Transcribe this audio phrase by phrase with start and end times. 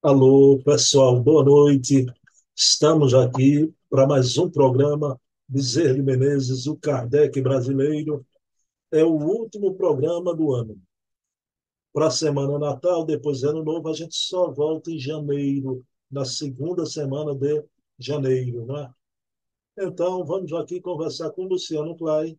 [0.00, 2.06] Alô, pessoal, boa noite.
[2.54, 8.24] Estamos aqui para mais um programa Bezerra Menezes, o Kardec brasileiro.
[8.92, 10.80] É o último programa do ano.
[11.92, 16.86] Para a semana Natal, depois Ano Novo, a gente só volta em janeiro, na segunda
[16.86, 17.64] semana de
[17.98, 18.88] janeiro, né?
[19.76, 22.38] Então, vamos aqui conversar com Luciano Klein,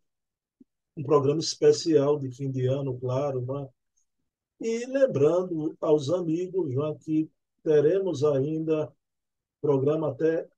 [0.95, 3.67] um programa especial de fim de ano, claro, né?
[4.61, 7.29] E lembrando aos amigos já que
[7.69, 8.91] teremos ainda
[9.61, 10.49] programa até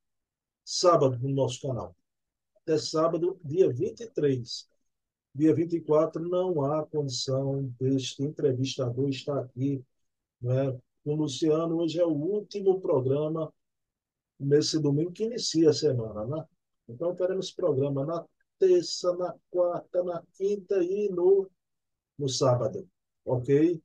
[0.64, 1.94] sábado no nosso canal.
[2.56, 4.70] Até sábado, dia 23.
[5.36, 9.84] Dia 24 não há condição deste entrevistador estar aqui.
[10.42, 10.80] Né?
[11.04, 13.54] O Luciano hoje é o último programa
[14.40, 16.26] nesse domingo que inicia a semana.
[16.26, 16.46] Né?
[16.88, 18.26] Então teremos programa na
[18.58, 21.50] terça, na quarta, na quinta e no,
[22.18, 22.88] no sábado.
[23.26, 23.82] Ok?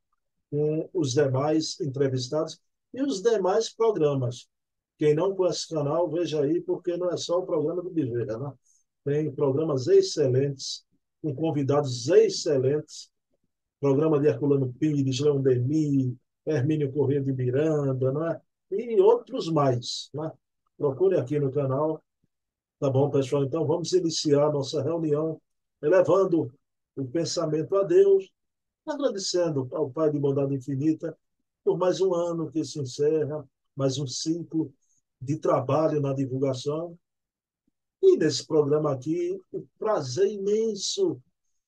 [0.49, 2.61] Com os demais entrevistados
[2.97, 4.49] e os demais programas.
[4.99, 8.39] Quem não conhece o canal, veja aí, porque não é só o programa do Biveira,
[8.39, 8.51] né?
[9.05, 10.85] Tem programas excelentes,
[11.21, 13.11] com convidados excelentes.
[13.79, 18.41] Programa de Herculano Pires, Leão Demi, Hermínio Corrêa de Miranda, né?
[18.71, 20.09] e outros mais.
[20.15, 20.33] Né?
[20.79, 22.03] Procure aqui no canal.
[22.81, 23.45] Tá bom, pessoal?
[23.45, 25.41] Então vamos iniciar nossa reunião,
[25.83, 26.51] elevando
[26.97, 28.31] o pensamento a Deus,
[28.87, 31.17] agradecendo ao Pai de bondade infinita
[31.67, 34.73] por mais um ano que se encerra, mais um ciclo
[35.21, 36.97] de trabalho na divulgação.
[38.01, 41.21] E nesse programa aqui, o prazer imenso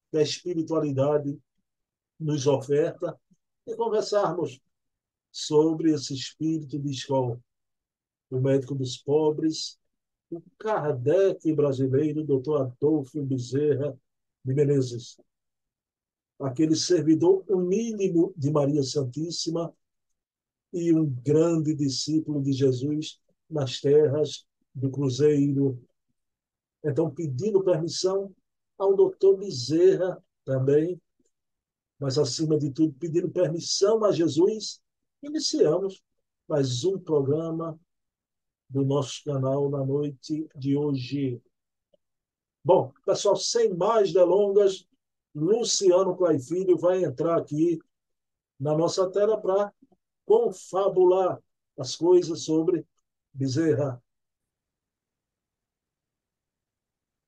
[0.08, 1.36] que a espiritualidade
[2.16, 3.18] nos oferta
[3.66, 4.60] e conversarmos
[5.32, 7.36] sobre esse espírito de escola,
[8.30, 9.80] o médico dos pobres,
[10.30, 13.98] o Kardec brasileiro, doutor Adolfo Bezerra
[14.44, 15.20] de Menezes,
[16.38, 19.74] aquele servidor mínimo de Maria Santíssima,
[20.72, 25.82] e um grande discípulo de Jesus nas terras do Cruzeiro.
[26.84, 28.34] Então, pedindo permissão
[28.78, 31.00] ao doutor Bezerra também,
[31.98, 34.80] mas, acima de tudo, pedindo permissão a Jesus,
[35.20, 36.02] iniciamos
[36.46, 37.78] mais um programa
[38.70, 41.42] do nosso canal na noite de hoje.
[42.64, 44.86] Bom, pessoal, sem mais delongas,
[45.34, 47.78] Luciano Clay Filho vai entrar aqui
[48.60, 49.72] na nossa tela para
[50.28, 51.42] confabular
[51.78, 52.86] as coisas sobre
[53.32, 54.00] Bezerra.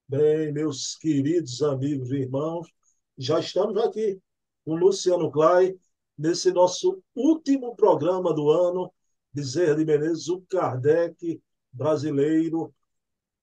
[0.06, 2.68] Bem, meus queridos amigos e irmãos,
[3.16, 4.20] já estamos aqui
[4.64, 5.78] com Luciano Clay,
[6.18, 8.92] nesse nosso último programa do ano,
[9.32, 11.40] Bezerra de Menezes, o Kardec
[11.72, 12.74] brasileiro.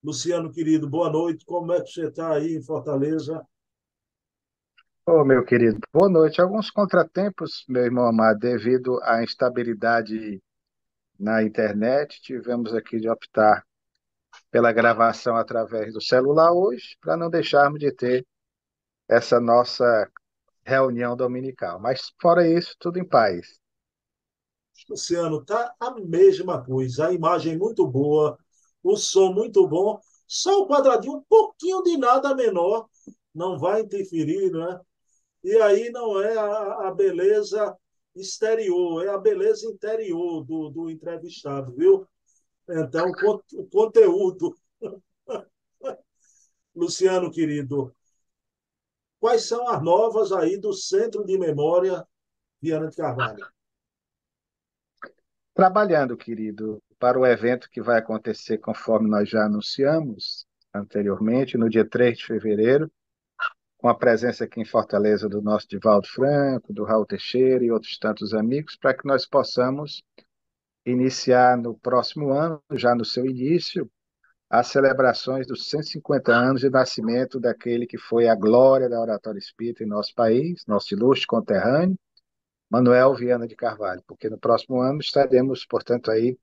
[0.04, 1.44] Luciano, querido, boa noite.
[1.44, 3.44] Como é que você está aí em Fortaleza?
[5.10, 6.38] Ô, meu querido, boa noite.
[6.38, 10.38] Alguns contratempos, meu irmão amado, devido à instabilidade
[11.18, 13.64] na internet, tivemos aqui de optar
[14.50, 18.26] pela gravação através do celular hoje, para não deixarmos de ter
[19.08, 20.10] essa nossa
[20.62, 21.80] reunião dominical.
[21.80, 23.58] Mas fora isso, tudo em paz.
[24.90, 28.38] Luciano, tá a mesma coisa, a imagem muito boa,
[28.82, 32.86] o som muito bom, só o quadradinho um pouquinho de nada menor
[33.34, 34.80] não vai interferir, né?
[35.42, 37.76] E aí não é a, a beleza
[38.14, 42.06] exterior, é a beleza interior do, do entrevistado, viu?
[42.68, 44.54] Então, o conteúdo.
[46.74, 47.94] Luciano, querido,
[49.18, 52.06] quais são as novas aí do Centro de Memória
[52.60, 53.46] Viana de Carvalho?
[55.54, 61.84] Trabalhando, querido, para o evento que vai acontecer conforme nós já anunciamos anteriormente, no dia
[61.84, 62.90] 3 de fevereiro,
[63.78, 67.96] com a presença aqui em Fortaleza do nosso Divaldo Franco, do Raul Teixeira e outros
[67.96, 70.02] tantos amigos, para que nós possamos
[70.84, 73.88] iniciar no próximo ano, já no seu início,
[74.50, 79.84] as celebrações dos 150 anos de nascimento daquele que foi a glória da oratória espírita
[79.84, 81.96] em nosso país, nosso ilustre conterrâneo,
[82.68, 86.36] Manuel Viana de Carvalho, porque no próximo ano estaremos, portanto, aí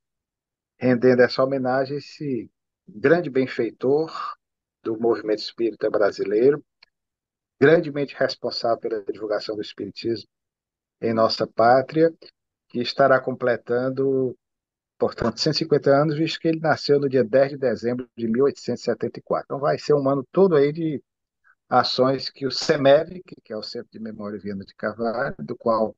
[0.77, 2.49] rendendo essa homenagem a esse
[2.87, 4.11] grande benfeitor
[4.83, 6.63] do movimento espírita brasileiro,
[7.59, 10.27] grandemente responsável pela divulgação do Espiritismo
[11.01, 12.13] em nossa pátria,
[12.69, 14.37] que estará completando,
[14.97, 19.45] portanto, 150 anos, visto que ele nasceu no dia 10 de dezembro de 1874.
[19.45, 21.01] Então vai ser um ano todo aí de
[21.69, 25.95] ações que o CEMEV, que é o Centro de Memória Viana de Carvalho, do qual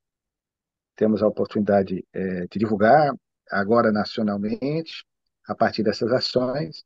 [0.96, 3.14] temos a oportunidade é, de divulgar
[3.50, 5.04] agora nacionalmente,
[5.46, 6.84] a partir dessas ações,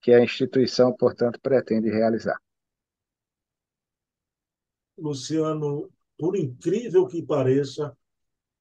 [0.00, 2.38] que a instituição, portanto, pretende realizar.
[4.96, 7.96] Luciano, por incrível que pareça,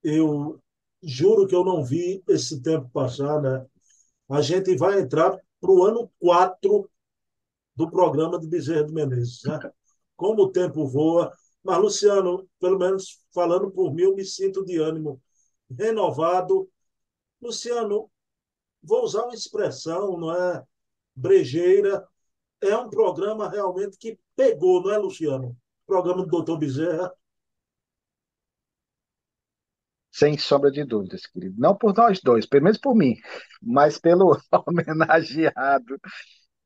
[0.03, 0.59] eu
[1.01, 3.65] juro que eu não vi esse tempo passar, né?
[4.29, 6.89] A gente vai entrar para o ano 4
[7.75, 9.59] do programa de Bezerra de Menezes, né?
[10.15, 11.31] Como o tempo voa.
[11.63, 15.21] Mas, Luciano, pelo menos falando por mim, eu me sinto de ânimo
[15.69, 16.69] renovado.
[17.41, 18.09] Luciano,
[18.81, 20.63] vou usar uma expressão, não é
[21.15, 22.07] brejeira,
[22.61, 25.57] é um programa realmente que pegou, não é, Luciano?
[25.93, 27.13] Programa do doutor Bezerra.
[30.11, 31.55] Sem sombra de dúvidas, querido.
[31.59, 33.15] Não por nós dois, pelo menos por mim,
[33.61, 34.35] mas pelo
[34.67, 35.99] homenageado,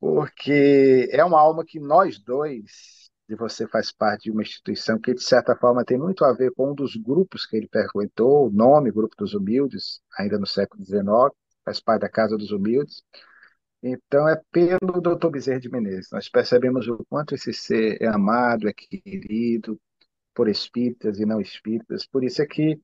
[0.00, 5.12] porque é uma alma que nós dois, e você faz parte de uma instituição que,
[5.12, 8.50] de certa forma, tem muito a ver com um dos grupos que ele frequentou, o
[8.50, 11.04] nome Grupo dos Humildes, ainda no século XIX,
[11.66, 13.02] faz parte da Casa dos Humildes.
[13.82, 15.30] Então, é pelo Dr.
[15.30, 16.10] Bezerra de Menezes.
[16.10, 19.80] Nós percebemos o quanto esse ser é amado, é querido
[20.34, 22.06] por espíritas e não espíritas.
[22.06, 22.80] Por isso é que,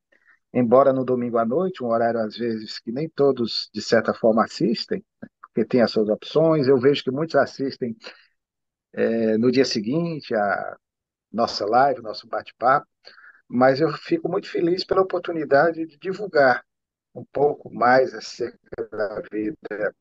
[0.53, 4.45] embora no domingo à noite, um horário às vezes que nem todos, de certa forma,
[4.45, 7.97] assistem, né, porque tem as suas opções, eu vejo que muitos assistem
[8.93, 10.77] é, no dia seguinte a
[11.33, 12.87] nossa live, nosso bate-papo,
[13.49, 16.65] mas eu fico muito feliz pela oportunidade de divulgar
[17.15, 18.59] um pouco mais acerca
[18.91, 19.95] da vida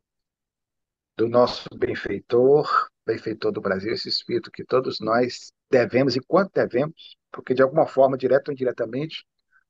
[1.15, 7.17] do nosso benfeitor, benfeitor do Brasil, esse espírito que todos nós devemos e quanto devemos,
[7.31, 9.25] porque de alguma forma, direto ou indiretamente,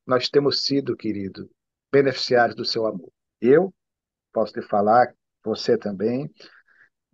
[0.06, 1.50] nós temos sido, querido,
[1.92, 3.12] beneficiários do seu amor.
[3.40, 3.74] Eu
[4.32, 5.14] posso te falar,
[5.44, 6.34] você também.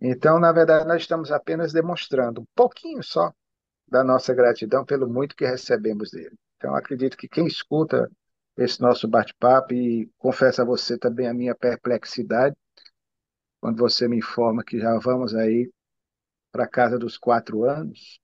[0.00, 3.32] Então, na verdade, nós estamos apenas demonstrando um pouquinho só
[3.86, 6.36] da nossa gratidão pelo muito que recebemos dele.
[6.56, 8.10] Então, acredito que quem escuta
[8.56, 12.56] esse nosso bate-papo e confesso a você também a minha perplexidade
[13.60, 15.70] quando você me informa que já vamos aí
[16.52, 18.18] para casa dos quatro anos,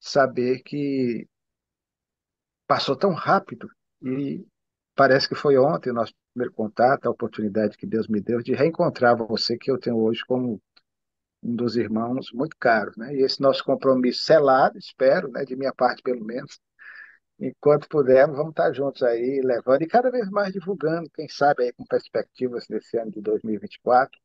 [0.00, 1.26] saber que
[2.66, 3.68] passou tão rápido
[4.02, 4.46] e
[4.94, 8.54] parece que foi ontem o nosso primeiro contato, a oportunidade que Deus me deu de
[8.54, 10.60] reencontrar você que eu tenho hoje como
[11.42, 13.14] um dos irmãos muito caros, né?
[13.14, 16.58] E esse nosso compromisso selado, espero, né, de minha parte pelo menos,
[17.38, 21.72] enquanto pudermos, vamos estar juntos aí, levando e cada vez mais divulgando, quem sabe aí
[21.72, 24.18] com perspectivas desse ano de 2024,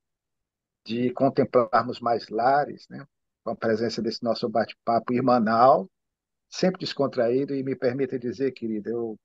[0.89, 3.05] de contemplarmos mais lares, né?
[3.43, 5.87] com a presença desse nosso bate-papo irmanal,
[6.49, 9.15] sempre descontraído, e me permita dizer, querida, eu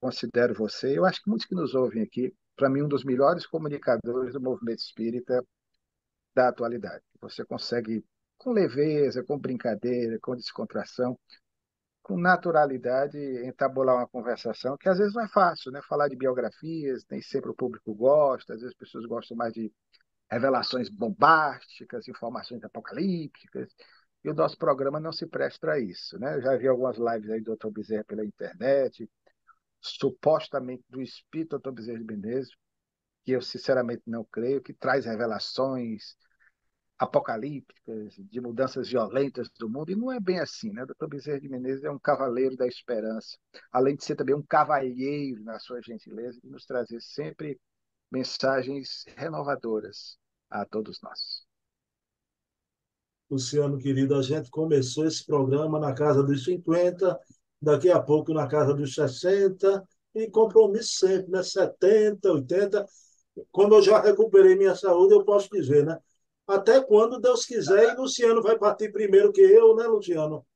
[0.00, 3.46] considero você, eu acho que muitos que nos ouvem aqui, para mim, um dos melhores
[3.46, 5.44] comunicadores do movimento espírita
[6.34, 7.04] da atualidade.
[7.20, 8.04] Você consegue,
[8.36, 11.16] com leveza, com brincadeira, com descontração,
[12.02, 15.80] com naturalidade, entabular uma conversação que às vezes não é fácil, né?
[15.88, 19.70] Falar de biografias, nem sempre o público gosta, às vezes as pessoas gostam mais de
[20.30, 23.74] revelações bombásticas, informações apocalípticas,
[24.24, 26.18] e o nosso programa não se presta para isso.
[26.18, 26.36] Né?
[26.36, 27.70] Eu já vi algumas lives aí do Dr.
[27.70, 29.08] Bezerra pela internet,
[29.80, 31.70] supostamente do espírito Dr.
[31.70, 32.50] Bezerra de Menezes,
[33.24, 36.16] que eu sinceramente não creio, que traz revelações
[36.98, 40.82] apocalípticas, de mudanças violentas do mundo, e não é bem assim, né?
[40.82, 41.06] O Dr.
[41.06, 43.38] Bezerra de Menezes é um cavaleiro da esperança,
[43.70, 47.60] além de ser também um cavalheiro na sua gentileza, de nos trazer sempre
[48.10, 50.18] mensagens renovadoras
[50.50, 51.46] a todos nós.
[53.30, 57.18] Luciano, querido, a gente começou esse programa na casa dos 50,
[57.60, 61.42] daqui a pouco na casa dos 60, e compromisso sempre, né?
[61.42, 62.86] 70, 80.
[63.50, 65.98] Como eu já recuperei minha saúde, eu posso dizer, né?
[66.46, 70.46] Até quando Deus quiser, e Luciano vai partir primeiro que eu, né, Luciano?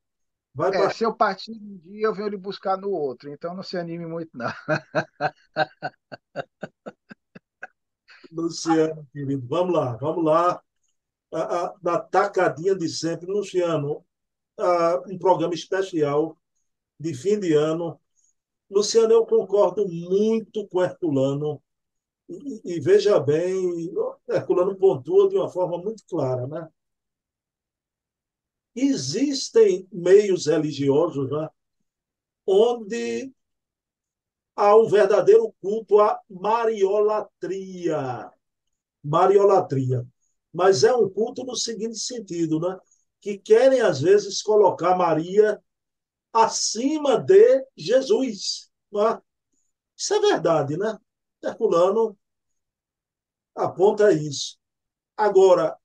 [0.55, 0.99] Vai é, partir...
[0.99, 4.07] Se eu partir um dia, eu venho lhe buscar no outro, então não se anime
[4.07, 4.51] muito, não.
[8.33, 10.63] Luciano, querido, vamos lá, vamos lá.
[11.33, 14.05] A, a, da tacadinha de sempre, Luciano,
[14.59, 16.37] a, um programa especial
[16.99, 18.01] de fim de ano.
[18.71, 21.63] Luciano, eu concordo muito com Herculano.
[22.29, 23.93] E, e veja bem,
[24.29, 26.69] Herculano pontua de uma forma muito clara, né?
[28.75, 31.49] Existem meios religiosos né,
[32.47, 33.31] onde
[34.57, 38.31] há um verdadeiro culto à mariolatria.
[39.03, 40.07] Mariolatria.
[40.53, 42.79] Mas é um culto no seguinte sentido, né?
[43.21, 45.63] que querem, às vezes, colocar Maria
[46.33, 48.71] acima de Jesus.
[48.93, 49.21] Né?
[49.97, 50.99] Isso é verdade, né?
[51.43, 52.17] Herculano
[53.55, 54.59] aponta isso.
[55.17, 55.77] Agora,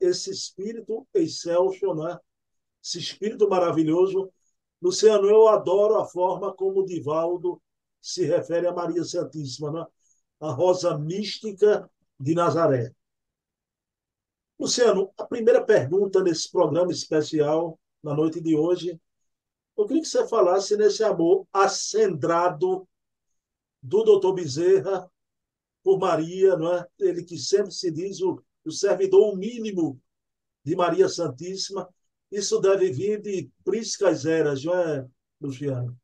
[0.00, 2.18] esse espírito excelso, né?
[2.82, 4.32] esse espírito maravilhoso,
[4.80, 7.60] Luciano, eu adoro a forma como Divaldo
[8.04, 9.86] se refere a Maria Santíssima, né?
[10.38, 12.92] a rosa mística de Nazaré.
[14.60, 19.00] Luciano, a primeira pergunta nesse programa especial, na noite de hoje,
[19.74, 22.86] eu queria que você falasse nesse amor acendrado
[23.82, 25.10] do doutor Bezerra
[25.82, 26.86] por Maria, não é?
[26.98, 29.98] ele que sempre se diz o, o servidor mínimo
[30.62, 31.88] de Maria Santíssima.
[32.30, 35.08] Isso deve vir de priscas eras, não é,
[35.40, 35.98] Luciano?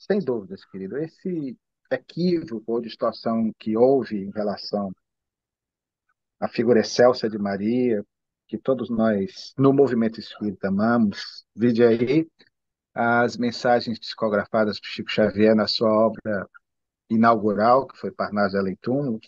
[0.00, 0.96] Sem dúvidas, querido.
[0.96, 1.56] Esse
[1.90, 4.90] equívoco ou distorção que houve em relação
[6.40, 8.04] à figura excelsa de Maria,
[8.48, 12.26] que todos nós, no movimento espírita, amamos, vide aí
[12.94, 16.48] as mensagens psicografadas por Chico Xavier na sua obra
[17.10, 19.20] inaugural, que foi Parnaso Além Túmulo,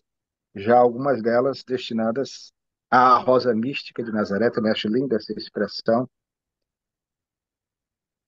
[0.55, 2.51] já algumas delas destinadas
[2.91, 6.09] à Rosa Mística de Nazaré, também acho linda essa expressão,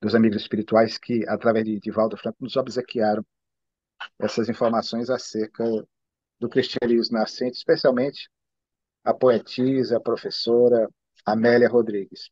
[0.05, 3.25] dos amigos espirituais que, através de Divaldo Franco, nos obsequiaram
[4.19, 5.65] essas informações acerca
[6.39, 8.29] do cristianismo nascente, especialmente
[9.03, 10.91] a poetisa, a professora
[11.25, 12.29] Amélia Rodrigues.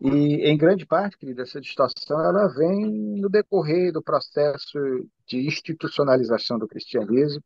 [0.00, 4.76] E, em grande parte, querida, essa distorção ela vem no decorrer do processo
[5.24, 7.40] de institucionalização do cristianismo,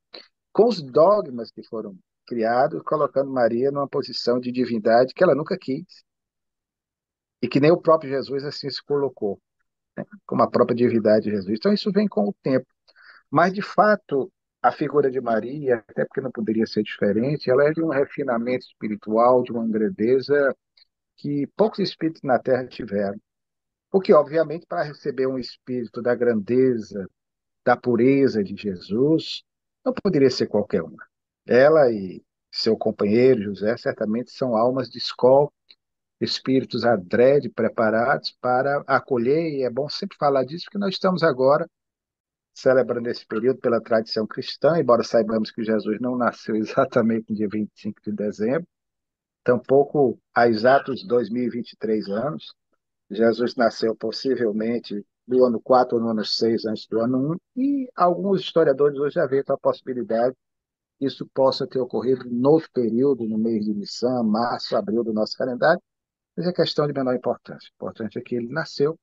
[0.50, 1.94] com os dogmas que foram
[2.26, 5.84] criados, colocando Maria numa posição de divindade que ela nunca quis
[7.42, 9.38] e que nem o próprio Jesus assim se colocou,
[9.98, 10.04] né?
[10.26, 11.58] como a própria divindade de Jesus.
[11.58, 12.66] Então, isso vem com o tempo.
[13.30, 17.72] Mas, de fato, a figura de Maria, até porque não poderia ser diferente, ela é
[17.72, 20.54] de um refinamento espiritual, de uma grandeza
[21.16, 23.20] que poucos espíritos na Terra tiveram.
[23.90, 27.08] Porque, obviamente, para receber um espírito da grandeza,
[27.64, 29.42] da pureza de Jesus,
[29.84, 31.04] não poderia ser qualquer uma.
[31.46, 35.50] Ela e seu companheiro José certamente são almas de escola,
[36.20, 41.68] espíritos adrede preparados para acolher, e é bom sempre falar disso, porque nós estamos agora
[42.54, 47.48] celebrando esse período pela tradição cristã, embora saibamos que Jesus não nasceu exatamente no dia
[47.48, 48.66] 25 de dezembro,
[49.44, 52.52] tampouco há exatos 2023 anos.
[53.10, 57.88] Jesus nasceu possivelmente no ano 4 ou no ano 6 antes do ano 1, e
[57.94, 60.34] alguns historiadores hoje já veem a possibilidade
[60.98, 65.37] que isso possa ter ocorrido no período, no mês de missão, março, abril do nosso
[65.37, 65.80] calendário,
[66.38, 67.68] mas é questão de menor importância.
[67.68, 68.97] O importante é que ele nasceu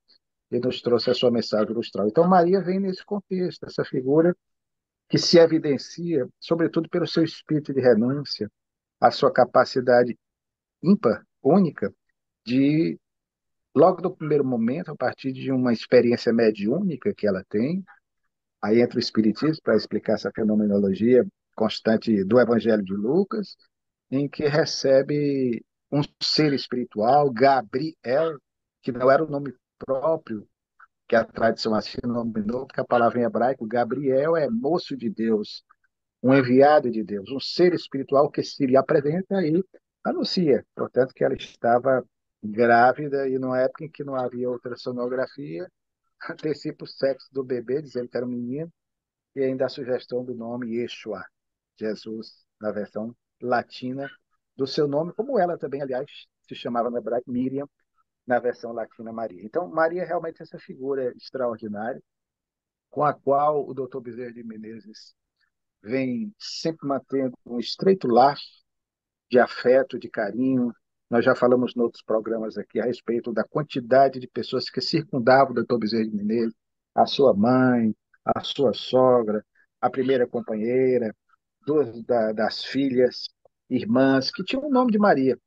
[0.50, 2.08] e nos trouxe a sua mensagem lustral.
[2.08, 4.34] Então, Maria vem nesse contexto, essa figura
[5.10, 8.50] que se evidencia, sobretudo pelo seu espírito de renúncia,
[9.01, 10.18] a sua capacidade
[10.82, 11.94] ímpar, única,
[12.46, 12.98] de,
[13.75, 17.84] logo do primeiro momento, a partir de uma experiência mediúnica que ela tem,
[18.62, 23.58] aí entra o Espiritismo para explicar essa fenomenologia constante do Evangelho de Lucas,
[24.10, 25.62] em que recebe
[25.95, 28.37] um ser espiritual, Gabriel,
[28.81, 30.47] que não era o nome próprio,
[31.07, 35.63] que a tradição assim nominou, porque a palavra em hebraico, Gabriel é moço de Deus,
[36.21, 39.63] um enviado de Deus, um ser espiritual que se lhe apresenta aí
[40.03, 42.03] anuncia, portanto, que ela estava
[42.43, 45.67] grávida e numa época em que não havia ultrassonografia,
[46.29, 48.71] antecipa o sexo do bebê, dizendo que era um menino,
[49.35, 51.23] e ainda a sugestão do nome Yeshua,
[51.79, 54.09] Jesus, na versão latina
[54.55, 56.09] do seu nome, como ela também, aliás,
[56.47, 57.67] se chamava na hebraico Miriam,
[58.25, 59.43] na versão latina Maria.
[59.43, 62.01] Então, Maria é realmente essa figura extraordinária,
[62.89, 64.00] com a qual o Dr.
[64.00, 65.13] Bezerra de Menezes
[65.83, 68.63] vem sempre mantendo um estreito laço
[69.29, 70.74] de afeto, de carinho.
[71.09, 75.51] Nós já falamos em outros programas aqui a respeito da quantidade de pessoas que circundavam
[75.51, 76.55] o doutor Bezerra de Menezes,
[76.95, 79.45] a sua mãe, a sua sogra,
[79.79, 81.15] a primeira companheira,
[81.65, 83.27] duas da, das filhas,
[83.69, 85.39] irmãs, que tinham o nome de Maria.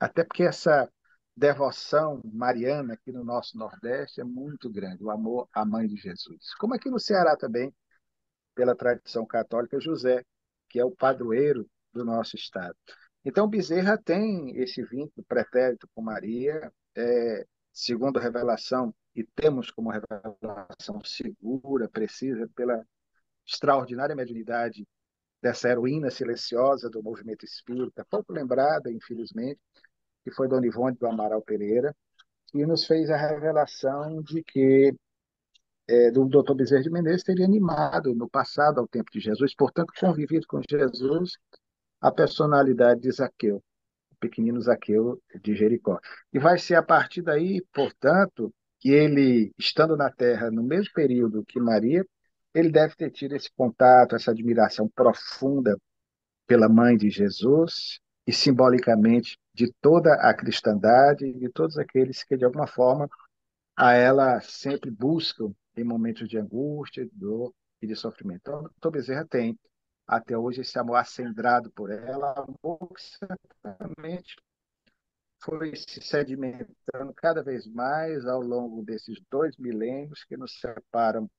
[0.00, 0.90] Até porque essa
[1.36, 6.54] devoção mariana aqui no nosso Nordeste é muito grande, o amor à mãe de Jesus.
[6.58, 7.72] Como aqui no Ceará também,
[8.54, 10.24] pela tradição católica, José,
[10.68, 12.76] que é o padroeiro do nosso Estado.
[13.24, 19.90] Então, Bezerra tem esse vínculo pretérito com Maria, é, segundo a revelação, e temos como
[19.90, 22.84] revelação segura, precisa, pela
[23.46, 24.86] extraordinária mediunidade
[25.40, 29.60] dessa heroína silenciosa do movimento espírita, pouco lembrada, infelizmente,
[30.24, 31.94] que foi Dona Ivone do Amaral Pereira,
[32.48, 34.94] que nos fez a revelação de que
[35.88, 36.54] é, do Dr.
[36.54, 41.32] Bezerra de Menezes teria animado no passado ao tempo de Jesus, portanto, convivido com Jesus
[42.00, 43.56] a personalidade de Zaqueu,
[44.10, 45.98] o pequenino Zaqueu de Jericó.
[46.32, 51.44] E vai ser a partir daí, portanto, que ele, estando na Terra no mesmo período
[51.44, 52.04] que Maria,
[52.54, 55.78] ele deve ter tido esse contato, essa admiração profunda
[56.46, 62.36] pela mãe de Jesus e simbolicamente de toda a cristandade e de todos aqueles que,
[62.36, 63.08] de alguma forma,
[63.76, 68.70] a ela sempre buscam em momentos de angústia, de dor e de sofrimento.
[68.76, 68.90] Então.
[68.90, 69.58] Bezerra tem
[70.06, 74.36] até hoje esse amor acendrado por ela, amor que certamente
[75.40, 81.30] foi se sedimentando cada vez mais ao longo desses dois milênios que nos separam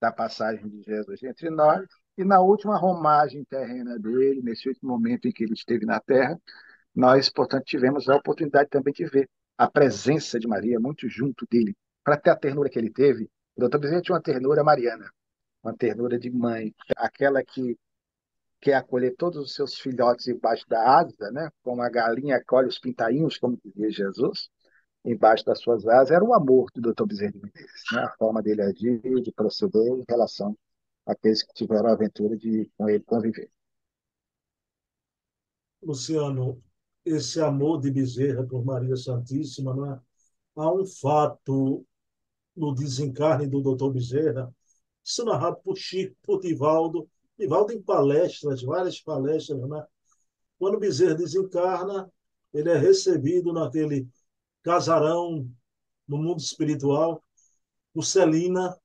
[0.00, 1.86] da passagem de Jesus entre nós,
[2.16, 6.38] e na última romagem terrena dele, nesse último momento em que ele esteve na terra,
[6.94, 11.76] nós, portanto, tivemos a oportunidade também de ver a presença de Maria muito junto dele,
[12.02, 13.24] para ter a ternura que ele teve.
[13.56, 15.10] O doutor Bezerra tinha uma ternura mariana,
[15.62, 17.76] uma ternura de mãe, aquela que
[18.60, 21.50] quer acolher todos os seus filhotes embaixo da asa, né?
[21.62, 24.48] como a galinha acolhe os pintainhos, como dizia Jesus,
[25.12, 27.06] embaixo das suas asas, era o amor do Dr.
[27.06, 28.02] Bezerra de Menezes, né?
[28.02, 30.56] a forma dele agir, de proceder em relação
[31.06, 33.50] àqueles que tiveram a aventura de com ele conviver.
[35.82, 36.62] Luciano,
[37.04, 40.00] esse amor de Bezerra por Maria Santíssima, não é?
[40.56, 41.84] há um fato
[42.56, 43.92] no desencarne do Dr.
[43.92, 44.52] Bezerra,
[45.04, 49.86] isso narrado por Chico, por Divaldo, Divaldo em palestras, várias palestras, né?
[50.58, 52.10] Quando Bezerra desencarna,
[52.52, 54.08] ele é recebido naquele
[54.68, 55.50] casarão
[56.06, 57.24] no mundo espiritual,
[58.02, 58.78] Celina.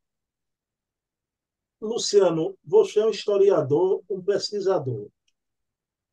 [1.82, 5.10] Luciano, você é um historiador, um pesquisador.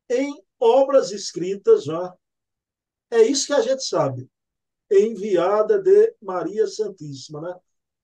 [0.09, 2.13] Em obras escritas, já,
[3.11, 4.29] é isso que a gente sabe.
[4.91, 7.55] Enviada de Maria Santíssima, né?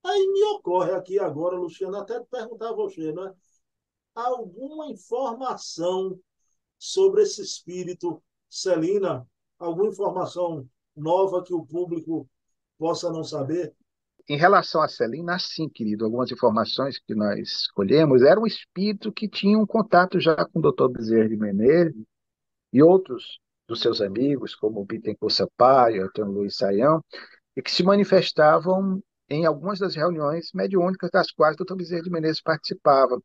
[0.05, 3.35] Aí me ocorre aqui agora, Luciano, até perguntar a você, né?
[4.15, 6.17] Alguma informação
[6.79, 9.27] sobre esse espírito, Celina?
[9.59, 10.65] Alguma informação
[10.97, 12.27] nova que o público
[12.77, 13.73] possa não saber?
[14.29, 19.29] Em relação a Celina, sim, querido, algumas informações que nós escolhemos, era um espírito que
[19.29, 20.89] tinha um contato já com o Dr.
[20.89, 22.03] Bezerra de Menezes
[22.73, 27.01] e outros dos seus amigos, como o Bittencourt Sampaio, Antônio Luiz Saião,
[27.55, 31.75] e que se manifestavam em algumas das reuniões mediúnicas das quais o Dr.
[31.75, 33.21] Bezerra de Menezes participava,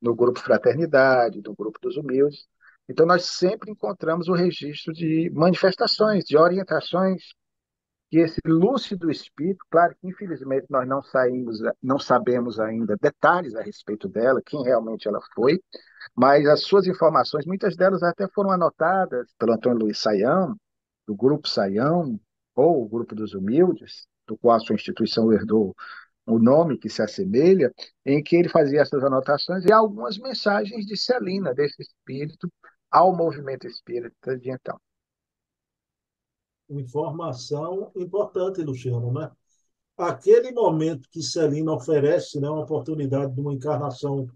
[0.00, 2.46] no grupo Fraternidade, no grupo dos Humildes,
[2.88, 7.22] então, nós sempre encontramos o registro de manifestações, de orientações
[8.10, 13.62] que esse lúcido espírito, claro que infelizmente nós não saímos, não sabemos ainda detalhes a
[13.62, 15.60] respeito dela, quem realmente ela foi,
[16.16, 20.56] mas as suas informações, muitas delas até foram anotadas pelo Antônio Luiz Saião,
[21.06, 22.18] do grupo Saião,
[22.54, 25.74] ou o grupo dos humildes, do qual a sua instituição herdou
[26.26, 27.72] o nome que se assemelha,
[28.04, 32.50] em que ele fazia essas anotações e algumas mensagens de Celina, desse espírito,
[32.90, 34.78] ao movimento espírita de então.
[36.70, 39.30] Informação importante, Luciano, né?
[39.96, 44.28] Aquele momento que Celina oferece, né, uma oportunidade de uma encarnação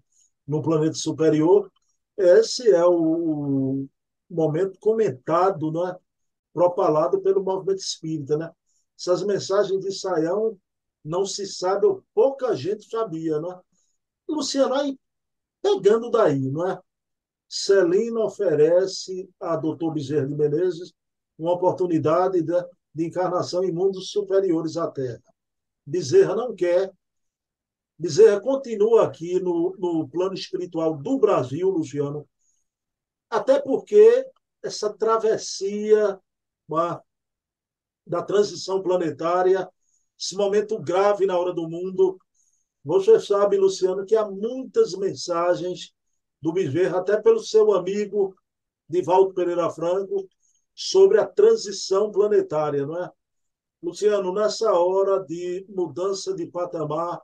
[0.45, 1.71] no planeta superior,
[2.17, 3.87] esse é o
[4.29, 5.95] momento comentado, né,
[6.53, 8.51] propalado pelo movimento espírita, né?
[8.99, 10.57] Essas mensagens de Saião
[11.03, 13.59] não se sabe, ou pouca gente sabia, né?
[14.27, 14.97] Luciano, aí
[15.61, 16.79] pegando daí, não é?
[17.55, 20.91] Celina oferece a doutor Bezerra de Menezes
[21.37, 22.51] uma oportunidade de,
[22.95, 25.21] de encarnação em mundos superiores à Terra.
[25.85, 26.91] Bezerra não quer.
[27.95, 32.27] Bezerra continua aqui no, no plano espiritual do Brasil, Luciano,
[33.29, 34.25] até porque
[34.63, 36.19] essa travessia
[36.67, 37.03] uma,
[38.07, 39.69] da transição planetária,
[40.19, 42.17] esse momento grave na hora do mundo,
[42.83, 45.93] você sabe, Luciano, que há muitas mensagens
[46.43, 48.35] do Bezerra, até pelo seu amigo
[48.89, 50.27] Divaldo Pereira Franco,
[50.75, 53.09] sobre a transição planetária, não é?
[53.81, 57.21] Luciano, nessa hora de mudança de patamar,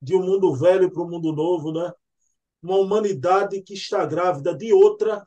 [0.00, 1.90] de um mundo velho para um mundo novo, né?
[2.62, 5.26] Uma humanidade que está grávida de outra,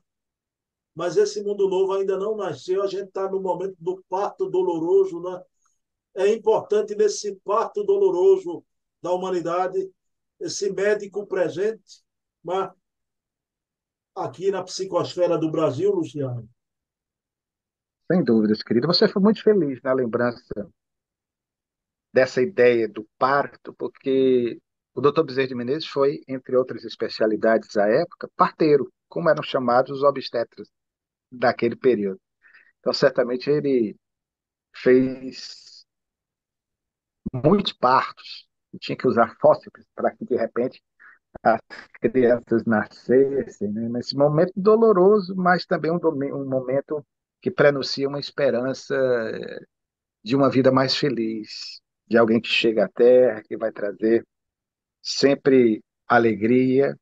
[0.93, 2.83] mas esse mundo novo ainda não nasceu.
[2.83, 5.41] A gente está no momento do parto doloroso, né?
[6.13, 8.63] É importante nesse parto doloroso
[9.01, 9.91] da humanidade
[10.39, 12.03] esse médico presente,
[12.43, 12.69] mas
[14.15, 16.47] aqui na psicosfera do Brasil, Luciano?
[18.11, 18.87] Sem dúvidas, querido.
[18.87, 20.71] Você foi muito feliz na lembrança
[22.13, 24.59] dessa ideia do parto, porque
[24.93, 25.23] o Dr.
[25.23, 30.69] Bezerra de Menezes foi, entre outras especialidades à época, parteiro, como eram chamados os obstetras
[31.31, 32.21] daquele período.
[32.79, 33.97] Então, certamente ele
[34.73, 35.85] fez
[37.33, 38.47] muitos partos,
[38.79, 40.81] tinha que usar fósseis para que, de repente,
[41.43, 41.61] as
[42.01, 43.89] crianças nascessem, né?
[43.89, 47.05] nesse momento doloroso, mas também um, um momento
[47.41, 48.95] que prenuncia uma esperança
[50.23, 54.25] de uma vida mais feliz, de alguém que chega à Terra, que vai trazer
[55.01, 56.97] sempre alegria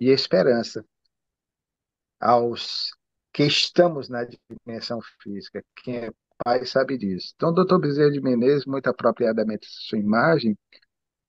[0.00, 0.84] e esperança
[2.20, 2.90] aos
[3.32, 4.26] que estamos na
[4.66, 5.62] dimensão física.
[5.76, 6.10] Quem é
[6.44, 7.32] pai sabe disso.
[7.36, 10.56] Então, o doutor Bezerra de Menezes, muito apropriadamente sua imagem,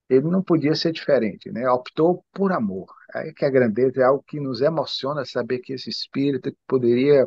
[0.09, 1.69] ele não podia ser diferente, né?
[1.69, 2.87] Optou por amor.
[3.13, 7.25] Aí que a grandeza é algo que nos emociona saber que esse espírito poderia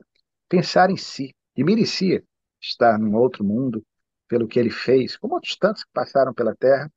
[0.48, 2.22] pensar em si e merecia
[2.60, 3.84] estar num outro mundo
[4.28, 6.90] pelo que ele fez, como outros tantos que passaram pela Terra,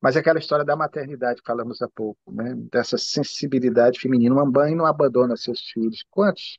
[0.00, 2.54] Mas aquela história da maternidade que falamos há pouco, né?
[2.72, 4.34] dessa sensibilidade feminina.
[4.34, 6.04] Uma mãe não abandona seus filhos.
[6.10, 6.58] Quantos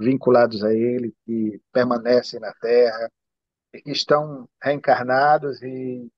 [0.00, 3.10] vinculados a ele que permanecem na Terra,
[3.72, 6.08] que estão reencarnados e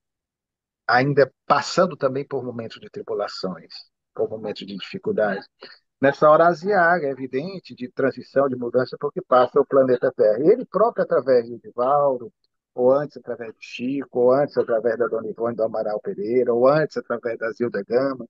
[0.86, 3.72] ainda passando também por momentos de tribulações,
[4.14, 5.44] por momentos de dificuldade.
[6.00, 10.40] Nessa hora asiaga, é evidente, de transição, de mudança, porque passa o planeta Terra.
[10.40, 12.30] E ele próprio, através de Divaldo,
[12.74, 16.68] ou antes através do Chico, ou antes através da Dona Ivone do Amaral Pereira, ou
[16.68, 18.26] antes através da Zilda Gama,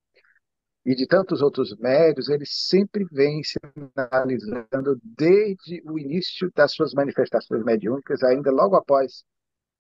[0.85, 7.65] e de tantos outros médios, ele sempre vem sinalizando desde o início das suas manifestações
[7.65, 9.25] mediúnicas, ainda logo após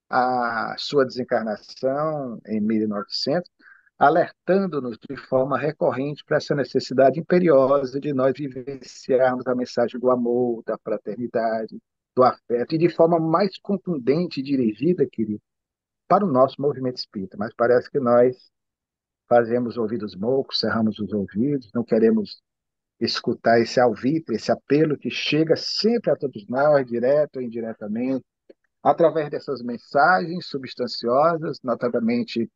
[0.09, 3.51] a sua desencarnação em 1900,
[3.99, 10.62] alertando-nos de forma recorrente para essa necessidade imperiosa de nós vivenciarmos a mensagem do amor,
[10.64, 11.79] da fraternidade,
[12.14, 15.40] do afeto, e de forma mais contundente e dirigida, querido,
[16.09, 17.37] para o nosso movimento espírita.
[17.38, 18.51] Mas parece que nós
[19.29, 22.42] fazemos ouvidos moucos, cerramos os ouvidos, não queremos
[23.01, 28.25] escutar esse alvitre, esse apelo que chega sempre a todos nós, direto ou indiretamente,
[28.87, 32.49] através dessas mensagens substanciosas, notadamente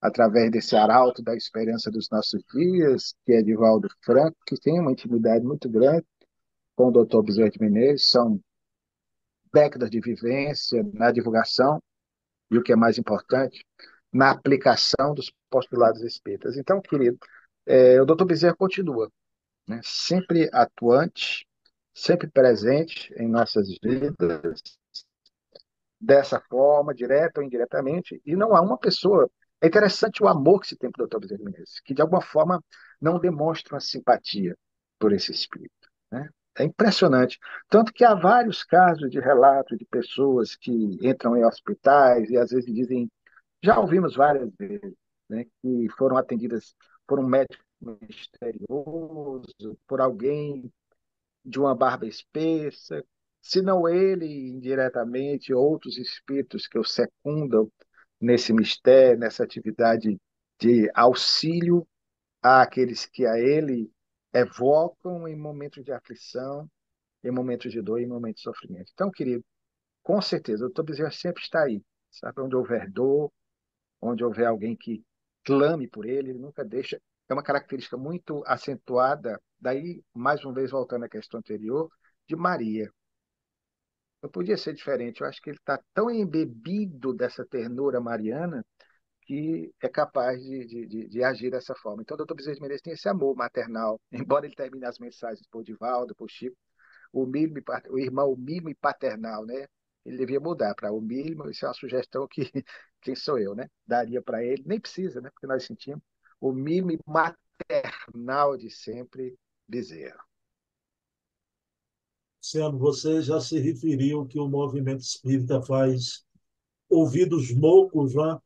[0.00, 4.90] através desse arauto da esperança dos nossos dias, que é Edivaldo Franco, que tem uma
[4.90, 6.04] intimidade muito grande
[6.74, 8.40] com o doutor Bezerra de Menezes, são
[9.54, 11.80] décadas de vivência na divulgação
[12.50, 13.64] e o que é mais importante,
[14.12, 16.56] na aplicação dos postulados espíritas.
[16.56, 17.18] Então, querido,
[17.64, 19.08] é, o doutor Bezerra continua,
[19.68, 21.46] né, sempre atuante,
[21.94, 24.60] sempre presente em nossas vidas,
[26.00, 29.30] dessa forma, direta ou indiretamente, e não há uma pessoa.
[29.60, 31.18] É interessante o amor que se tem pelo Dr.
[31.18, 32.62] Bezerra Menezes, que de alguma forma
[33.00, 34.56] não demonstra uma simpatia
[34.98, 35.88] por esse espírito.
[36.10, 36.28] Né?
[36.56, 37.38] É impressionante.
[37.68, 42.50] Tanto que há vários casos de relatos de pessoas que entram em hospitais e às
[42.50, 43.10] vezes dizem,
[43.62, 44.94] já ouvimos várias vezes,
[45.28, 46.74] né, que foram atendidas
[47.06, 50.72] por um médico misterioso, por alguém
[51.44, 53.04] de uma barba espessa,
[53.48, 57.72] se não ele, indiretamente, outros espíritos que o secundam
[58.20, 60.20] nesse mistério, nessa atividade
[60.60, 61.88] de auxílio
[62.42, 63.90] àqueles que a ele
[64.34, 66.70] evocam em momentos de aflição,
[67.24, 68.90] em momentos de dor, em momentos de sofrimento.
[68.92, 69.42] Então, querido,
[70.02, 72.42] com certeza, o Bezerra sempre está aí, sabe?
[72.42, 73.32] Onde houver dor,
[73.98, 75.02] onde houver alguém que
[75.42, 77.00] clame por ele, ele nunca deixa.
[77.26, 81.90] É uma característica muito acentuada, daí, mais uma vez, voltando à questão anterior,
[82.26, 82.92] de Maria.
[84.22, 85.20] Não podia ser diferente.
[85.20, 88.64] Eu acho que ele está tão embebido dessa ternura mariana
[89.22, 92.02] que é capaz de, de, de, agir dessa forma.
[92.02, 95.46] Então, o doutor Bezerra de Menezes tem esse amor maternal, embora ele termine as mensagens
[95.48, 96.56] por Divaldo, por Chico,
[97.12, 97.54] o, mimo,
[97.90, 99.66] o irmão mimo e paternal, né?
[100.04, 102.40] Ele devia mudar para mínimo, isso é uma sugestão que
[103.02, 103.68] quem sou eu, né?
[103.86, 105.30] Daria para ele, nem precisa, né?
[105.30, 106.02] Porque nós sentimos
[106.40, 109.36] o mimo maternal de sempre
[109.68, 110.27] Bezerra.
[112.42, 116.24] Luciano, você já se referiu que o movimento espírita faz
[116.88, 118.38] ouvidos moucos, né?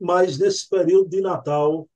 [0.00, 1.88] mas nesse período de Natal,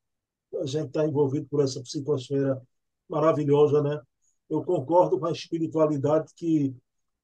[0.61, 2.61] a gente está envolvido por essa psicosfera
[3.09, 4.01] maravilhosa, né?
[4.49, 6.75] Eu concordo com a espiritualidade que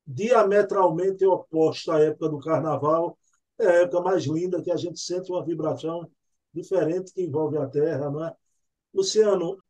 [0.07, 3.17] diametralmente oposta à época do Carnaval,
[3.59, 6.11] é a época mais linda que a gente sente uma vibração
[6.53, 8.35] diferente que envolve a Terra, não é?
[8.93, 9.62] Luciano,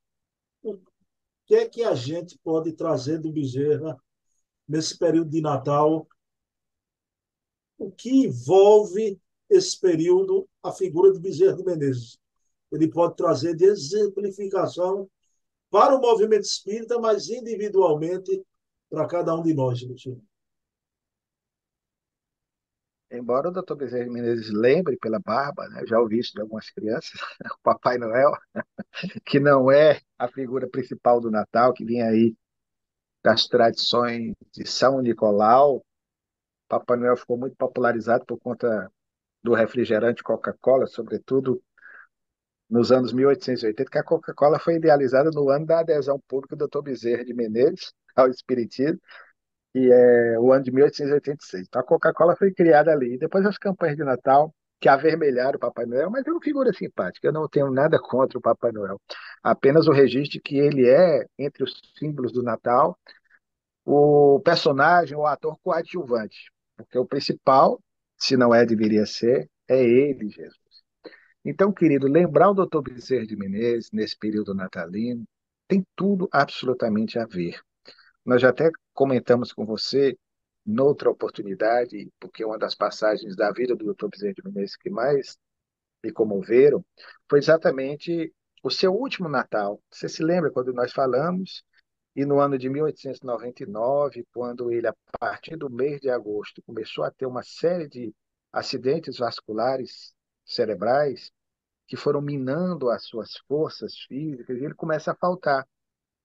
[1.46, 3.98] que é que a gente pode trazer do Bezerra
[4.68, 6.06] nesse período de Natal?
[7.78, 12.18] O que envolve esse período a figura de Bezerra de Menezes?
[12.70, 15.10] Ele pode trazer de exemplificação
[15.70, 18.42] para o movimento espírita, mas individualmente
[18.88, 20.22] para cada um de nós, Luciano.
[23.12, 26.70] Embora o doutor Bezerra de Menezes lembre pela barba, né, já ouvi isso de algumas
[26.70, 27.12] crianças,
[27.52, 28.32] o Papai Noel,
[29.26, 32.34] que não é a figura principal do Natal, que vinha aí
[33.22, 35.84] das tradições de São Nicolau.
[36.66, 38.90] Papai Noel ficou muito popularizado por conta
[39.42, 41.62] do refrigerante Coca-Cola, sobretudo
[42.70, 46.80] nos anos 1880, que a Coca-Cola foi idealizada no ano da adesão pública do Dr.
[46.80, 48.98] Bezerra de Menezes ao Espiritismo,
[49.72, 51.66] que é o ano de 1886.
[51.66, 53.18] Então a Coca-Cola foi criada ali.
[53.18, 57.28] Depois as campanhas de Natal, que avermelharam o Papai Noel, mas é uma figura simpática.
[57.28, 59.00] Eu não tenho nada contra o Papai Noel.
[59.42, 62.98] Apenas o registro que ele é, entre os símbolos do Natal,
[63.84, 66.50] o personagem, o ator coadjuvante.
[66.76, 67.80] Porque o principal,
[68.18, 70.58] se não é, deveria ser, é ele, Jesus.
[71.44, 75.24] Então, querido, lembrar o doutor Bezerra de Menezes nesse período natalino
[75.68, 77.60] tem tudo absolutamente a ver.
[78.24, 80.16] Nós já até comentamos com você
[80.64, 85.36] noutra oportunidade, porque uma das passagens da vida do Bezerra de Menezes que mais
[86.02, 86.84] me comoveram
[87.28, 89.82] foi exatamente o seu último Natal.
[89.90, 91.64] Você se lembra quando nós falamos?
[92.14, 97.10] E no ano de 1899, quando ele, a partir do mês de agosto, começou a
[97.10, 98.14] ter uma série de
[98.52, 101.32] acidentes vasculares cerebrais
[101.86, 105.66] que foram minando as suas forças físicas, e ele começa a faltar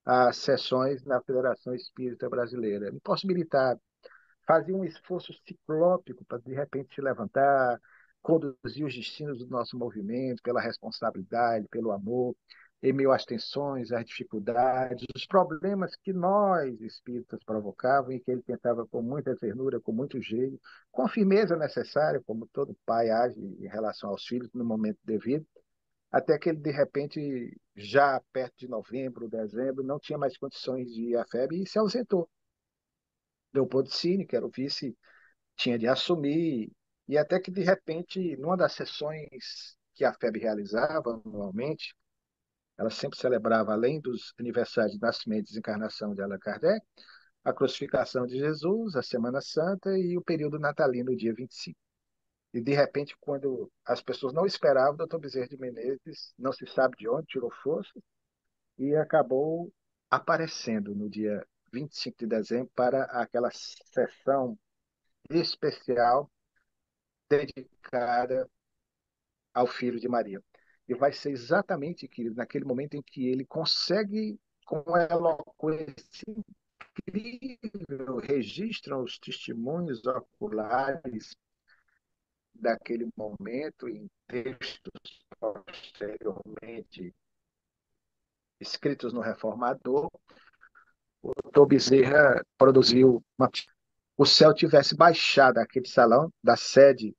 [0.08, 2.90] às sessões na Federação Espírita Brasileira.
[2.90, 3.82] Impossibilitado.
[4.48, 7.78] Fazia um esforço ciclópico para, de repente, se levantar,
[8.22, 12.34] conduzir os destinos do nosso movimento pela responsabilidade, pelo amor,
[12.82, 18.42] em meio às tensões, às dificuldades, os problemas que nós, espíritas, provocavam e que ele
[18.44, 20.58] tentava com muita ternura, com muito jeito,
[20.90, 25.46] com a firmeza necessária, como todo pai age em relação aos filhos no momento devido,
[26.12, 31.12] até que ele, de repente, já perto de novembro, dezembro, não tinha mais condições de
[31.12, 32.30] ir à FEB e se ausentou.
[33.54, 34.98] Leopoldo Cine, que era o vice,
[35.56, 36.72] tinha de assumir,
[37.08, 41.96] e até que, de repente, numa das sessões que a FEB realizava anualmente,
[42.78, 46.86] ela sempre celebrava, além dos aniversários de nascimento e desencarnação de Allan Kardec,
[47.44, 51.87] a crucificação de Jesus, a Semana Santa e o período natalino, dia 25.
[52.54, 56.66] E, de repente, quando as pessoas não esperavam, o doutor Bezerra de Menezes, não se
[56.68, 58.00] sabe de onde, tirou força
[58.78, 59.72] e acabou
[60.10, 64.58] aparecendo no dia 25 de dezembro para aquela sessão
[65.30, 66.32] especial
[67.30, 68.50] dedicada
[69.54, 70.42] ao Filho de Maria.
[70.88, 76.26] E vai ser exatamente, querido, naquele momento em que ele consegue, com eloquência
[77.08, 81.36] incrível, registram os testemunhos oculares
[82.60, 84.92] daquele momento em textos
[85.40, 87.14] posteriormente
[88.60, 90.10] escritos no Reformador,
[91.22, 93.50] o doutor Bezerra produziu uma...
[94.18, 97.16] o céu tivesse baixado aquele salão da sede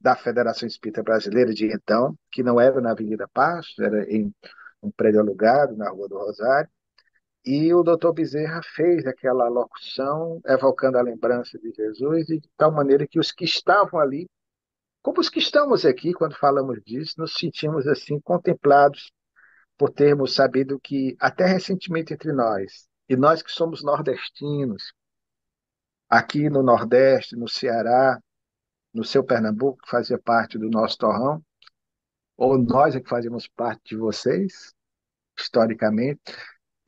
[0.00, 4.34] da Federação Espírita Brasileira de então, que não era na Avenida Pasto, era em
[4.82, 6.68] um prédio alugado na Rua do Rosário,
[7.44, 13.06] e o doutor Bezerra fez aquela locução evocando a lembrança de Jesus de tal maneira
[13.06, 14.28] que os que estavam ali,
[15.04, 19.12] como os que estamos aqui quando falamos disso, nos sentimos assim contemplados
[19.76, 24.94] por termos sabido que até recentemente entre nós, e nós que somos nordestinos,
[26.08, 28.18] aqui no Nordeste, no Ceará,
[28.94, 31.44] no seu Pernambuco, que fazia parte do nosso torrão,
[32.34, 34.72] ou nós é que fazíamos parte de vocês,
[35.38, 36.22] historicamente,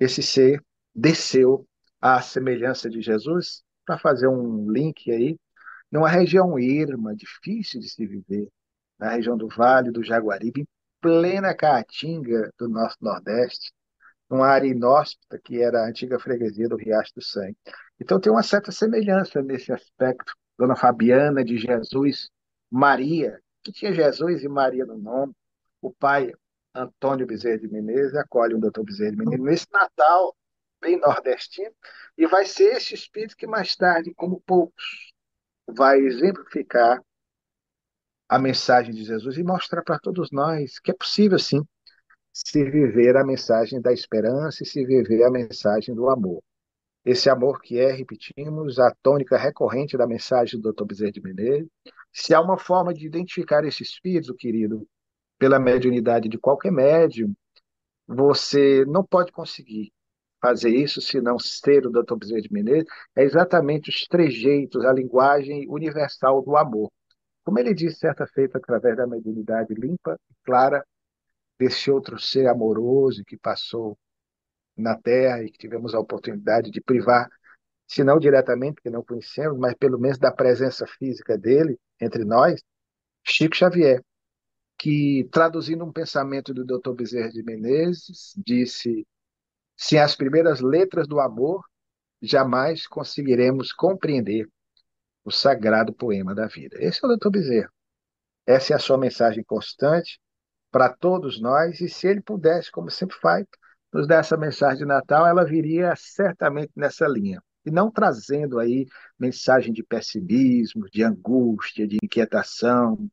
[0.01, 1.69] esse ser desceu
[2.01, 5.39] à semelhança de Jesus, para fazer um link aí,
[5.91, 8.49] numa região erma, difícil de se viver,
[8.99, 10.69] na região do Vale do Jaguaribe, em
[11.01, 13.73] plena caatinga do nosso Nordeste,
[14.29, 17.57] numa área inóspita que era a antiga freguesia do Riacho do Sangue.
[18.01, 22.31] Então tem uma certa semelhança nesse aspecto Dona Fabiana de Jesus,
[22.71, 25.33] Maria, que tinha Jesus e Maria no nome,
[25.81, 26.33] o pai
[26.75, 30.35] Antônio Bezerra de Menezes acolhe o doutor Bezerra de Menezes nesse Natal
[30.81, 31.75] bem nordestino,
[32.17, 35.13] e vai ser esse espírito que mais tarde, como poucos,
[35.69, 37.01] vai exemplificar
[38.29, 41.63] a mensagem de Jesus e mostrar para todos nós que é possível sim
[42.33, 46.43] se viver a mensagem da esperança e se viver a mensagem do amor.
[47.05, 50.85] Esse amor que é, repetimos, a tônica recorrente da mensagem do Dr.
[50.85, 51.69] Bezerra de Menezes.
[52.13, 54.87] Se há uma forma de identificar esse espírito, querido,
[55.39, 57.33] pela mediunidade de qualquer médium,
[58.07, 59.93] você não pode conseguir
[60.41, 62.17] fazer isso se não ser o Dr.
[62.17, 66.91] Bezerra de Menezes, é exatamente os trejeitos, a linguagem universal do amor.
[67.45, 70.85] Como ele disse certa feita, através da mediunidade limpa e clara
[71.59, 73.99] desse outro ser amoroso que passou
[74.77, 77.29] na Terra e que tivemos a oportunidade de privar,
[77.87, 82.61] se não diretamente, porque não conhecemos, mas pelo menos da presença física dele entre nós,
[83.25, 84.03] Chico Xavier,
[84.79, 86.93] que, traduzindo um pensamento do Dr.
[86.93, 89.07] Bezerra de Menezes, disse:
[89.77, 91.63] sem as primeiras letras do amor,
[92.23, 94.49] jamais conseguiremos compreender
[95.25, 96.77] o sagrado poema da vida.
[96.81, 97.31] Esse é o Dr.
[97.31, 97.71] Bezerra.
[98.47, 100.21] Essa é a sua mensagem constante
[100.71, 103.45] para todos nós, e se ele pudesse, como sempre faz,
[103.93, 107.43] nos dar essa mensagem de Natal, ela viria certamente nessa linha.
[107.65, 108.87] E não trazendo aí
[109.19, 113.09] mensagem de pessimismo, de angústia, de inquietação,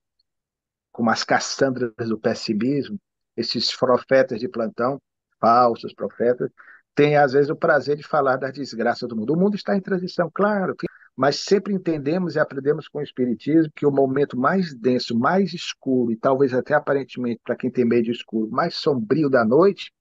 [0.91, 2.99] como as caçandras do pessimismo,
[3.35, 5.01] esses profetas de plantão,
[5.43, 6.49] falsos profetas,
[6.95, 9.33] têm às vezes o prazer de falar das desgraças do mundo.
[9.33, 10.73] O mundo está em transição, claro,
[11.17, 16.13] mas sempre entendemos e aprendemos com o Espiritismo que o momento mais denso, mais escuro
[16.13, 19.91] e talvez até aparentemente, para quem tem medo escuro, mais sombrio da noite,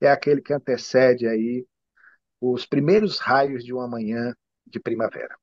[0.00, 1.66] é aquele que antecede aí
[2.40, 4.34] os primeiros raios de uma manhã
[4.66, 5.36] de primavera.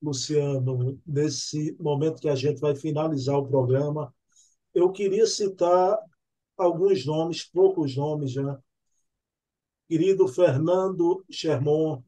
[0.00, 4.14] Luciano, nesse momento que a gente vai finalizar o programa,
[4.74, 5.98] eu queria citar
[6.56, 8.58] alguns nomes, poucos nomes já.
[9.88, 12.02] Querido Fernando Sherman,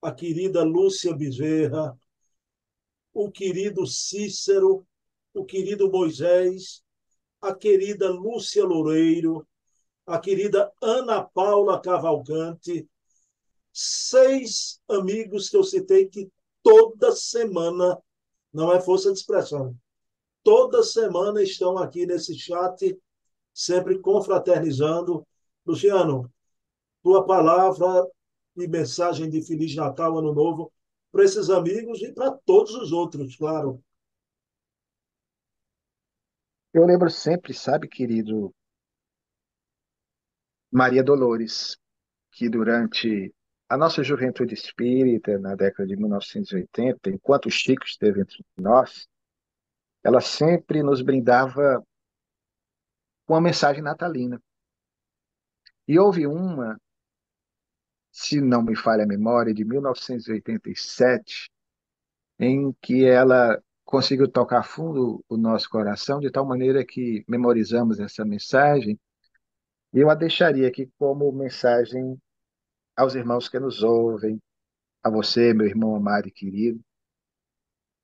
[0.00, 1.98] a querida Lúcia Bezerra,
[3.12, 4.86] o querido Cícero,
[5.34, 6.82] o querido Moisés,
[7.40, 9.46] a querida Lúcia Loureiro,
[10.06, 12.88] a querida Ana Paula Cavalcante,
[13.72, 16.30] seis amigos que eu citei que
[16.62, 18.00] toda semana,
[18.52, 19.76] não é força de expressão,
[20.42, 22.98] toda semana estão aqui nesse chat,
[23.58, 25.26] sempre confraternizando.
[25.66, 26.32] Luciano,
[27.02, 28.06] tua palavra
[28.56, 30.72] e mensagem de Feliz Natal, Ano Novo,
[31.10, 33.82] para esses amigos e para todos os outros, claro.
[36.72, 38.54] Eu lembro sempre, sabe, querido,
[40.70, 41.76] Maria Dolores,
[42.30, 43.34] que durante
[43.68, 49.08] a nossa juventude espírita, na década de 1980, enquanto o Chico esteve entre nós,
[50.04, 51.84] ela sempre nos brindava
[53.28, 54.42] com uma mensagem natalina.
[55.86, 56.80] E houve uma,
[58.10, 61.50] se não me falha a memória, de 1987,
[62.38, 68.24] em que ela conseguiu tocar fundo o nosso coração, de tal maneira que memorizamos essa
[68.24, 68.98] mensagem
[69.92, 72.20] e eu a deixaria aqui como mensagem
[72.96, 74.40] aos irmãos que nos ouvem,
[75.02, 76.80] a você, meu irmão amado e querido,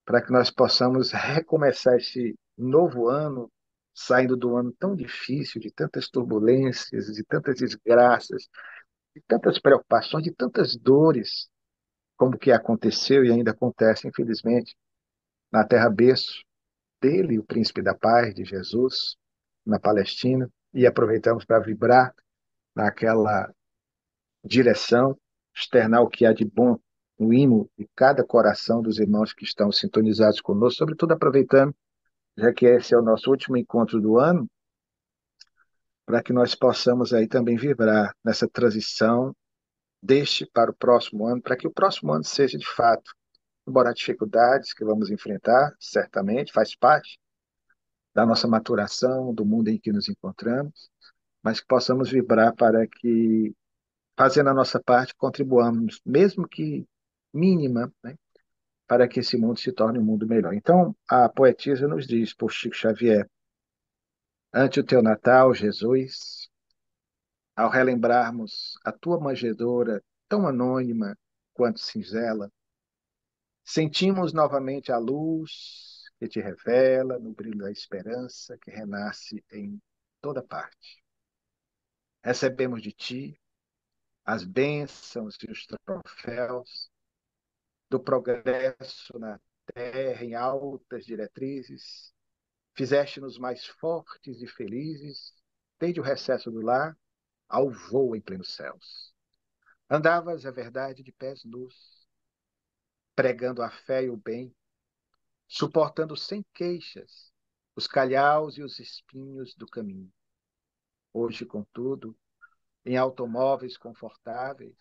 [0.05, 3.51] para que nós possamos recomeçar este novo ano,
[3.95, 8.49] saindo do ano tão difícil, de tantas turbulências, de tantas desgraças,
[9.15, 11.49] de tantas preocupações, de tantas dores,
[12.17, 14.77] como que aconteceu e ainda acontece, infelizmente,
[15.51, 16.45] na terra berço
[17.01, 19.17] dele, o príncipe da paz, de Jesus,
[19.65, 22.13] na Palestina e aproveitamos para vibrar
[22.75, 23.53] naquela
[24.45, 25.17] direção,
[25.55, 26.79] externar o que há de bom
[27.19, 31.75] no hino de cada coração dos irmãos que estão sintonizados conosco, sobretudo aproveitando,
[32.37, 34.49] já que esse é o nosso último encontro do ano,
[36.05, 39.35] para que nós possamos aí também vibrar nessa transição
[40.03, 43.11] deste para o próximo ano, para que o próximo ano seja de fato,
[43.67, 47.19] embora dificuldades que vamos enfrentar, certamente, faz parte,
[48.15, 50.91] da nossa maturação, do mundo em que nos encontramos,
[51.43, 53.55] mas que possamos vibrar para que,
[54.17, 56.87] fazendo a nossa parte, contribuamos, mesmo que
[57.33, 58.17] mínima, né,
[58.87, 60.55] para que esse mundo se torne um mundo melhor.
[60.55, 63.29] Então, a poetisa nos diz, por Chico Xavier,
[64.53, 66.49] ante o teu Natal, Jesus,
[67.57, 71.17] ao relembrarmos a tua manjedoura tão anônima
[71.53, 72.51] quanto singela,
[73.65, 79.81] sentimos novamente a luz que te revela no brilho da esperança que renasce em
[80.21, 81.03] toda parte.
[82.23, 83.41] Recebemos de ti
[84.25, 86.91] as bênçãos e os troféus
[87.95, 89.41] do progresso na
[89.73, 92.13] terra em altas diretrizes.
[92.77, 95.33] Fizeste-nos mais fortes e felizes,
[95.79, 96.99] desde o recesso do lar
[97.49, 99.15] ao voo em plenos céus.
[99.89, 102.05] Andavas, é verdade, de pés nus,
[103.15, 104.53] pregando a fé e o bem,
[105.47, 107.33] suportando sem queixas
[107.77, 110.13] os calhaus e os espinhos do caminho.
[111.13, 112.19] Hoje, contudo,
[112.85, 114.77] em automóveis confortáveis,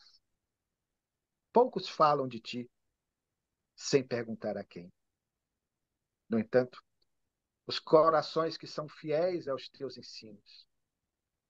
[1.51, 2.71] poucos falam de ti
[3.83, 4.91] sem perguntar a quem.
[6.29, 6.81] No entanto,
[7.67, 10.65] os corações que são fiéis aos teus ensinos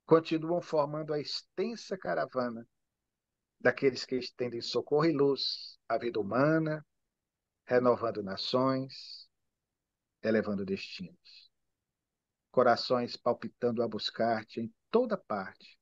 [0.04, 2.68] continuam formando a extensa caravana
[3.60, 6.84] daqueles que estendem socorro e luz à vida humana
[7.66, 9.30] renovando nações,
[10.22, 11.52] elevando destinos.
[12.52, 15.80] Corações palpitando a buscar-te em toda parte.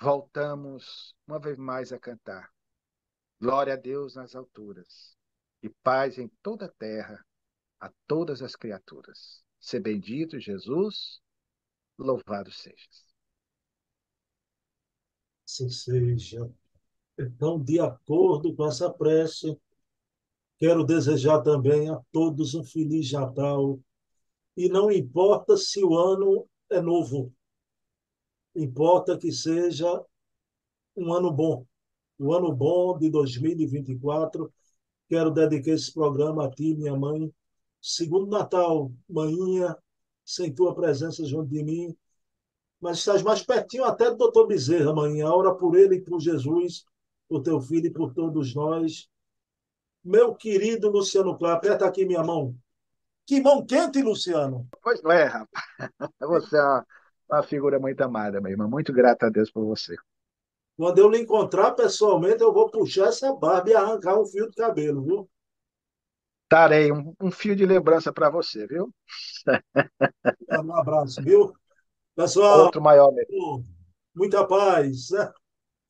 [0.00, 2.50] Voltamos uma vez mais a cantar.
[3.38, 5.15] Glória a Deus nas alturas
[5.62, 7.24] e paz em toda a terra
[7.80, 9.44] a todas as criaturas.
[9.60, 11.20] Se bendito Jesus,
[11.98, 13.06] louvado sejas.
[15.46, 16.50] Assim seja.
[17.18, 19.58] Então, de acordo com essa prece,
[20.58, 23.78] Quero desejar também a todos um feliz Natal.
[24.56, 27.32] E não importa se o ano é novo,
[28.54, 30.02] importa que seja
[30.96, 31.66] um ano bom.
[32.18, 34.50] O ano bom de 2024.
[35.08, 37.32] Quero dedicar esse programa a ti, minha mãe.
[37.80, 39.76] Segundo Natal, manhinha,
[40.24, 41.96] sem tua presença junto de mim,
[42.80, 45.28] mas estás mais pertinho até do doutor Bezerra, manhã.
[45.30, 46.84] Ora por ele e por Jesus,
[47.28, 49.08] por teu filho e por todos nós.
[50.04, 52.56] Meu querido Luciano Cláudio, aperta aqui minha mão.
[53.26, 54.68] Que mão quente, Luciano.
[54.82, 55.64] Pois não é, rapaz.
[56.20, 56.86] Você é uma,
[57.30, 58.68] uma figura muito amada, meu irmão.
[58.68, 59.96] Muito grata a Deus por você.
[60.76, 64.56] Quando eu lhe encontrar pessoalmente, eu vou puxar essa barba e arrancar um fio de
[64.56, 65.30] cabelo, viu?
[66.48, 68.92] Tarei um, um fio de lembrança para você, viu?
[70.52, 71.52] Um abraço, viu?
[72.14, 73.10] Pessoal, Outro maior.
[74.14, 75.10] muita paz.
[75.10, 75.32] Né?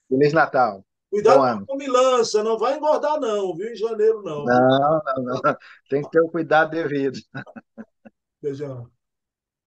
[0.09, 0.84] Feliz Natal.
[1.11, 3.70] Cuidado com a comilança, não vai engordar, não, viu?
[3.70, 4.45] Em janeiro, não.
[4.45, 5.57] Não, não, não.
[5.89, 7.18] Tem que ter o cuidado devido.
[8.43, 8.91] Beijão.